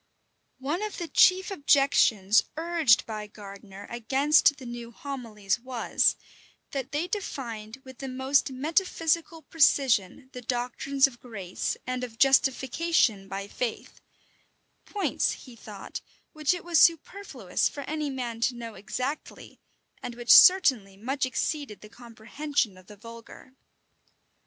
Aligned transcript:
One 0.57 0.81
of 0.81 0.97
the 0.97 1.07
chief 1.07 1.51
objections 1.51 2.45
urged 2.57 3.05
by 3.05 3.27
Gardiner 3.27 3.85
against 3.87 4.57
the 4.57 4.65
new 4.65 4.89
homilies 4.89 5.59
was, 5.59 6.15
that 6.71 6.91
they 6.91 7.07
defined 7.07 7.79
with 7.83 7.99
the 7.99 8.07
most 8.07 8.49
metaphysical 8.51 9.43
precision 9.43 10.31
the 10.33 10.41
doctrines 10.41 11.05
of 11.05 11.19
grace, 11.19 11.77
and 11.85 12.03
of 12.03 12.17
justification 12.17 13.27
by 13.27 13.47
faith; 13.47 14.01
points, 14.85 15.33
he 15.45 15.55
thought, 15.55 16.01
which 16.33 16.55
it 16.55 16.65
was 16.65 16.79
superfluous 16.81 17.69
for 17.69 17.81
any 17.81 18.09
man 18.09 18.41
to 18.41 18.55
know 18.55 18.73
exactly, 18.73 19.59
and 20.01 20.15
which 20.15 20.33
certainly 20.33 20.97
much 20.97 21.27
exceeded 21.27 21.81
the 21.81 21.89
comprehension 21.89 22.75
of 22.75 22.87
the 22.87 22.97
vulgar. 22.97 23.53